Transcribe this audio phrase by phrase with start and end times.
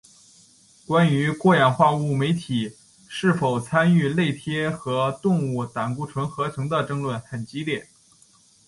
[0.87, 2.75] 关于过氧化物酶体
[3.07, 7.87] 是否参与类萜和动物胆固醇合成的争论很激烈。